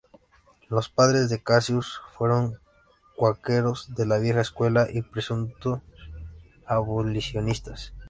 [0.67, 2.57] Los padres de Cassius fueron
[3.15, 5.79] cuáqueros de la vieja escuela y presuntos
[6.65, 7.93] abolicionistas.